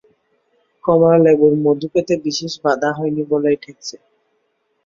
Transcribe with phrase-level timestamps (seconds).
[0.83, 3.95] কমলালেবুর মধু পেতে বিশেষ বাধা হয় নি বলেই ঠেকছে।